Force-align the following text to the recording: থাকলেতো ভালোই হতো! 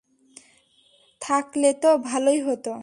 থাকলেতো 1.21 1.89
ভালোই 2.03 2.39
হতো! 2.41 2.73